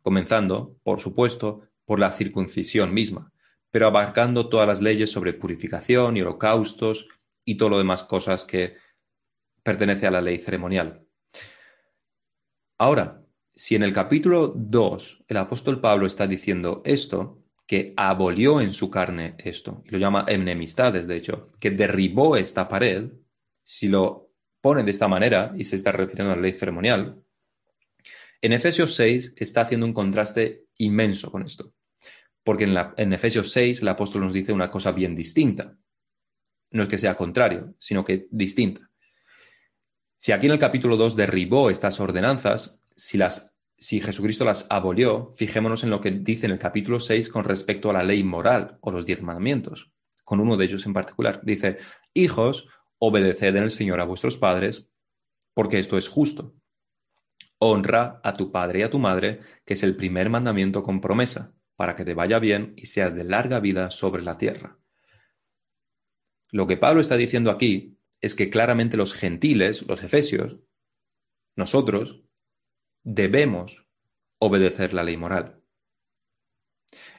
[0.03, 3.33] comenzando, por supuesto, por la circuncisión misma,
[3.71, 7.07] pero abarcando todas las leyes sobre purificación y holocaustos
[7.45, 8.77] y todo lo demás cosas que
[9.63, 11.07] pertenece a la ley ceremonial.
[12.79, 18.73] Ahora, si en el capítulo 2 el apóstol Pablo está diciendo esto, que abolió en
[18.73, 23.11] su carne esto, y lo llama enemistades, de hecho, que derribó esta pared,
[23.63, 27.23] si lo pone de esta manera y se está refiriendo a la ley ceremonial,
[28.41, 31.75] en Efesios 6 está haciendo un contraste inmenso con esto,
[32.45, 35.77] porque en, Efesios 6 el apóstol nos dice una cosa bien distinta.
[36.71, 38.89] No es que sea contrario, sino que distinta.
[40.19, 45.33] Si aquí en el capítulo 2 derribó estas ordenanzas, si las si Jesucristo las abolió,
[45.37, 48.77] fijémonos en lo que dice en el capítulo 6 con respecto a la ley moral
[48.81, 49.93] o los diez mandamientos,
[50.25, 51.41] con uno de ellos en particular.
[51.45, 51.79] Dice,
[52.13, 52.67] hijos,
[52.99, 54.89] obedeced en el Señor a vuestros padres,
[55.55, 56.57] porque esto es justo.
[57.59, 61.55] Honra a tu padre y a tu madre, que es el primer mandamiento con promesa,
[61.77, 64.79] para que te vaya bien y seas de larga vida sobre la tierra.
[66.51, 70.59] Lo que Pablo está diciendo aquí es que claramente los gentiles, los efesios,
[71.57, 72.23] nosotros,
[73.05, 73.87] debemos
[74.39, 75.63] obedecer la ley moral.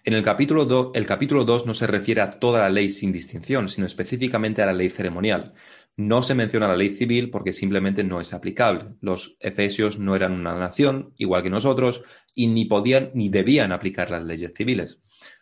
[0.03, 3.11] En el capítulo, 2, el capítulo 2 no se refiere a toda la ley sin
[3.11, 5.53] distinción, sino específicamente a la ley ceremonial.
[5.97, 8.95] No se menciona la ley civil porque simplemente no es aplicable.
[9.01, 12.01] Los efesios no eran una nación, igual que nosotros,
[12.33, 14.99] y ni podían ni debían aplicar las leyes civiles.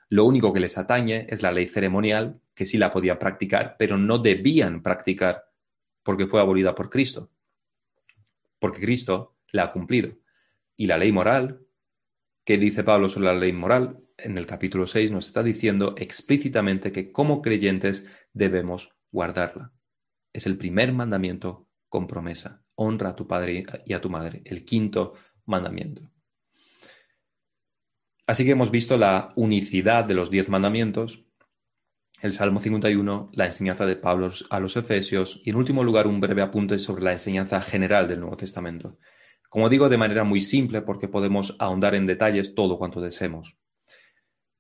[0.10, 3.98] Lo único que les atañe es la ley ceremonial, que sí la podían practicar, pero
[3.98, 5.47] no debían practicar
[6.08, 7.34] porque fue abolida por Cristo.
[8.60, 10.16] Porque Cristo la ha cumplido.
[10.78, 11.68] Y la ley moral,
[12.46, 14.00] ¿qué dice Pablo sobre la ley moral?
[14.16, 19.74] En el capítulo 6 nos está diciendo explícitamente que como creyentes debemos guardarla.
[20.32, 22.64] Es el primer mandamiento con promesa.
[22.76, 24.44] Honra a tu padre y a tu madre.
[24.46, 25.12] El quinto
[25.44, 26.10] mandamiento.
[28.26, 31.27] Así que hemos visto la unicidad de los diez mandamientos,
[32.22, 36.20] el Salmo 51, la enseñanza de Pablo a los Efesios y en último lugar un
[36.20, 38.98] breve apunte sobre la enseñanza general del Nuevo Testamento.
[39.50, 43.56] Como digo, de manera muy simple porque podemos ahondar en detalles todo cuanto deseemos.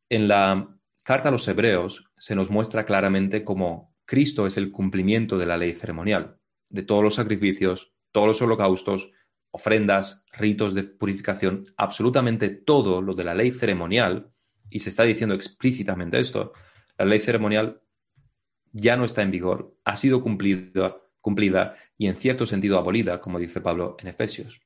[0.08, 5.38] En la carta a los Hebreos se nos muestra claramente cómo Cristo es el cumplimiento
[5.38, 6.38] de la ley ceremonial,
[6.70, 9.12] de todos los sacrificios, todos los holocaustos,
[9.52, 14.32] ofrendas, ritos de purificación, absolutamente todo lo de la ley ceremonial,
[14.70, 16.54] y se está diciendo explícitamente esto,
[16.98, 17.82] la ley ceremonial
[18.72, 23.40] ya no está en vigor, ha sido cumplida, cumplida y en cierto sentido abolida, como
[23.40, 24.62] dice Pablo en Efesios.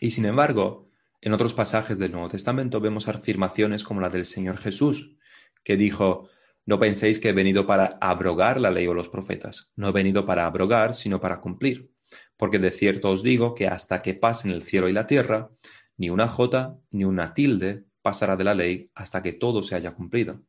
[0.00, 0.88] Y sin embargo,
[1.20, 5.16] en otros pasajes del Nuevo Testamento vemos afirmaciones como la del Señor Jesús,
[5.62, 6.28] que dijo,
[6.64, 10.24] no penséis que he venido para abrogar la ley o los profetas, no he venido
[10.24, 11.92] para abrogar, sino para cumplir.
[12.36, 15.50] Porque de cierto os digo que hasta que pasen el cielo y la tierra,
[15.96, 19.92] ni una jota ni una tilde pasará de la ley hasta que todo se haya
[19.92, 20.42] cumplido.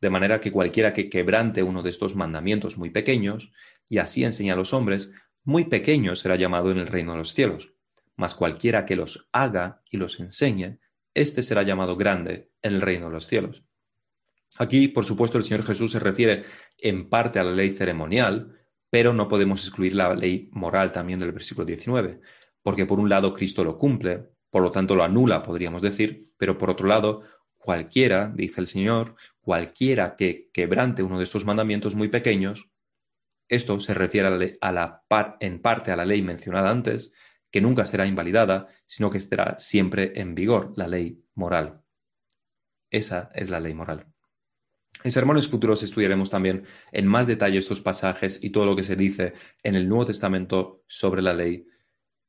[0.00, 3.52] De manera que cualquiera que quebrante uno de estos mandamientos muy pequeños,
[3.88, 5.10] y así enseña a los hombres,
[5.44, 7.72] muy pequeño será llamado en el reino de los cielos
[8.18, 10.80] mas cualquiera que los haga y los enseñe,
[11.14, 13.62] éste será llamado grande en el reino de los cielos.
[14.58, 16.42] Aquí, por supuesto, el Señor Jesús se refiere
[16.78, 18.58] en parte a la ley ceremonial,
[18.90, 22.20] pero no podemos excluir la ley moral también del versículo 19,
[22.60, 26.58] porque por un lado Cristo lo cumple, por lo tanto lo anula, podríamos decir, pero
[26.58, 27.22] por otro lado,
[27.56, 29.14] cualquiera, dice el Señor,
[29.48, 32.68] cualquiera que quebrante uno de estos mandamientos muy pequeños,
[33.48, 35.06] esto se refiere a la,
[35.40, 37.14] en parte a la ley mencionada antes,
[37.50, 41.82] que nunca será invalidada, sino que estará siempre en vigor, la ley moral.
[42.90, 44.12] Esa es la ley moral.
[45.02, 48.96] En sermones futuros estudiaremos también en más detalle estos pasajes y todo lo que se
[48.96, 49.32] dice
[49.62, 51.66] en el Nuevo Testamento sobre la ley,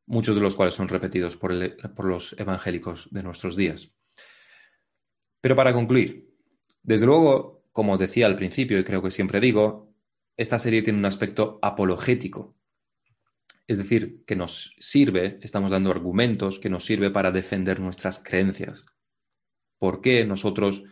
[0.05, 1.51] muchos de los cuales son repetidos por,
[1.93, 3.91] por los evangélicos de nuestros días.
[5.41, 6.28] Pero para concluir,
[6.83, 9.93] desde luego, como decía al principio y creo que siempre digo,
[10.37, 12.55] esta serie tiene un aspecto apologético,
[13.69, 18.83] es decir, que nos sirve, estamos dando argumentos que nos sirve para defender nuestras creencias.
[19.77, 20.83] ¿Por qué nosotros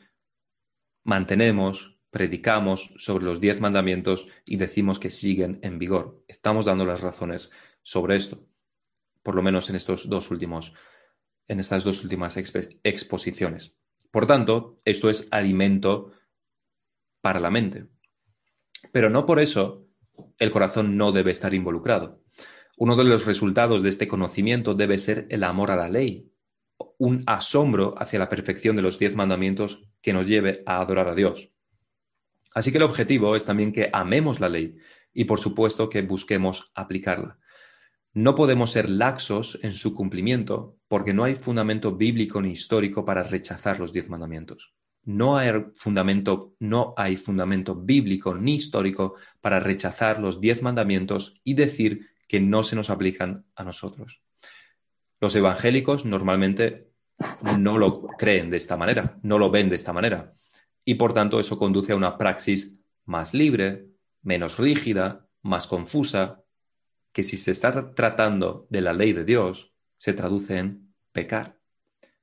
[1.04, 6.24] mantenemos, predicamos sobre los diez mandamientos y decimos que siguen en vigor?
[6.28, 7.50] Estamos dando las razones
[7.82, 8.48] sobre esto,
[9.24, 10.74] por lo menos en estos dos últimos,
[11.48, 13.76] en estas dos últimas exposiciones.
[14.18, 16.12] Por tanto, esto es alimento
[17.22, 17.86] para la mente.
[18.92, 19.86] Pero no por eso
[20.40, 22.24] el corazón no debe estar involucrado.
[22.78, 26.32] Uno de los resultados de este conocimiento debe ser el amor a la ley,
[26.98, 31.14] un asombro hacia la perfección de los diez mandamientos que nos lleve a adorar a
[31.14, 31.52] Dios.
[32.56, 34.78] Así que el objetivo es también que amemos la ley
[35.14, 37.38] y por supuesto que busquemos aplicarla.
[38.18, 43.22] No podemos ser laxos en su cumplimiento porque no hay fundamento bíblico ni histórico para
[43.22, 44.74] rechazar los diez mandamientos.
[45.04, 51.54] No hay fundamento, no hay fundamento bíblico ni histórico para rechazar los diez mandamientos y
[51.54, 54.24] decir que no se nos aplican a nosotros.
[55.22, 56.90] Los evangélicos normalmente
[57.60, 60.34] no lo creen de esta manera, no lo ven de esta manera.
[60.84, 63.90] Y por tanto eso conduce a una praxis más libre,
[64.24, 66.42] menos rígida, más confusa,
[67.12, 71.60] que si se está tratando de la ley de Dios, se traduce en pecar,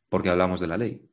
[0.09, 1.09] porque hablamos de la ley.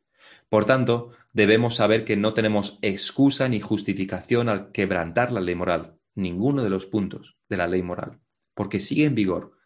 [0.50, 5.98] Por tanto, debemos saber que no tenemos excusa ni justificación al quebrantar la ley moral,
[6.14, 8.20] ninguno de los puntos de la ley moral,
[8.54, 9.58] porque sigue en vigor.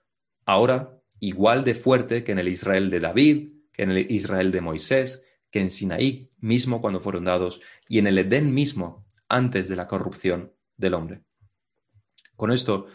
[0.45, 4.61] Ahora igual de fuerte que en el Israel de David, que en el Israel de
[4.61, 9.75] Moisés, que en Sinaí mismo cuando fueron dados y en el Edén mismo antes de
[9.75, 11.23] la corrupción del hombre.
[12.35, 12.87] Con esto,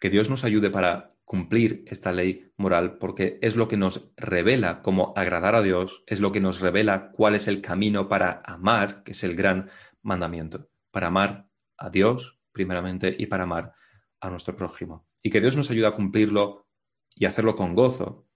[0.00, 4.82] que Dios nos ayude para cumplir esta ley moral porque es lo que nos revela
[4.82, 9.04] cómo agradar a Dios, es lo que nos revela cuál es el camino para amar,
[9.04, 9.70] que es el gran
[10.02, 13.74] mandamiento, para amar a Dios primeramente y para amar
[14.20, 15.06] a nuestro prójimo.
[15.22, 16.66] Y que Dios nos ayude a cumplirlo
[17.14, 18.26] y hacerlo con gozo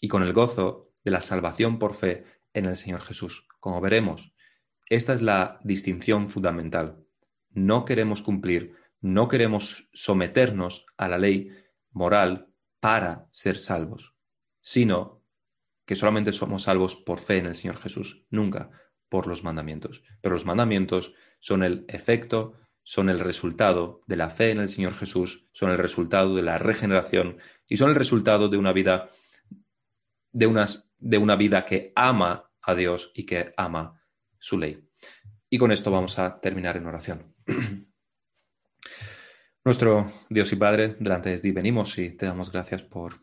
[0.00, 3.46] y con el gozo de la salvación por fe en el Señor Jesús.
[3.58, 4.34] Como veremos,
[4.86, 7.04] esta es la distinción fundamental.
[7.50, 11.50] No queremos cumplir, no queremos someternos a la ley
[11.90, 12.48] moral
[12.80, 14.14] para ser salvos,
[14.62, 15.22] sino
[15.84, 18.70] que solamente somos salvos por fe en el Señor Jesús, nunca
[19.10, 20.02] por los mandamientos.
[20.22, 24.94] Pero los mandamientos son el efecto son el resultado de la fe en el Señor
[24.94, 29.10] Jesús, son el resultado de la regeneración y son el resultado de una vida
[30.32, 30.66] de,
[30.98, 34.02] de una vida que ama a Dios y que ama
[34.38, 34.88] su ley.
[35.50, 37.34] Y con esto vamos a terminar en oración.
[39.64, 43.22] Nuestro Dios y Padre, delante de ti venimos y te damos gracias por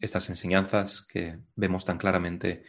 [0.00, 2.64] estas enseñanzas que vemos tan claramente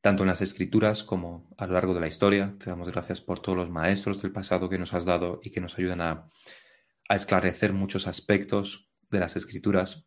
[0.00, 2.56] tanto en las escrituras como a lo largo de la historia.
[2.58, 5.60] Te damos gracias por todos los maestros del pasado que nos has dado y que
[5.60, 6.30] nos ayudan a,
[7.10, 10.06] esclarecer muchos aspectos de las escrituras.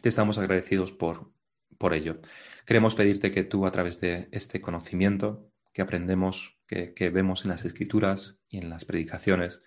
[0.00, 1.30] Te estamos agradecidos por,
[1.76, 2.22] por ello.
[2.64, 7.50] Queremos pedirte que tú a través de este conocimiento que aprendemos, que, que vemos en
[7.50, 9.60] las escrituras y en las predicaciones,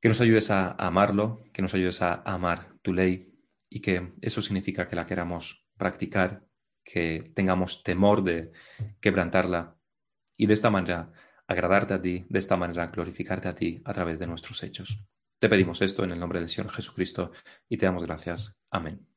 [0.00, 3.34] que nos ayudes a amarlo, que nos ayudes a amar tu ley
[3.68, 6.44] y que eso significa que la queramos practicar
[6.82, 8.52] que tengamos temor de
[9.00, 9.76] quebrantarla
[10.36, 11.12] y de esta manera
[11.46, 15.04] agradarte a ti, de esta manera glorificarte a ti a través de nuestros hechos.
[15.38, 17.32] Te pedimos esto en el nombre del Señor Jesucristo
[17.68, 18.58] y te damos gracias.
[18.70, 19.09] Amén.